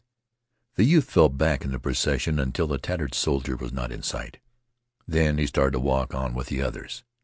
[0.77, 4.39] The youth fell back in the procession until the tattered soldier was not in sight.
[5.07, 7.03] Then he started to walk on with the others.